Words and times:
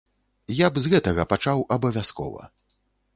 Я 0.59 0.69
б 0.71 0.81
з 0.85 0.91
гэтага 0.93 1.25
пачаў 1.33 1.61
абавязкова. 1.75 2.49